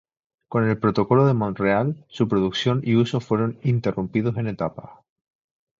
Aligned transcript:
Con 0.47 0.67
el 0.67 0.79
Protocolo 0.79 1.27
de 1.27 1.35
Montreal 1.35 2.03
su 2.09 2.27
producción 2.27 2.81
y 2.83 2.95
uso 2.95 3.19
fueron 3.19 3.59
interrumpidos 3.61 4.35
en 4.37 4.47
etapas. 4.47 4.89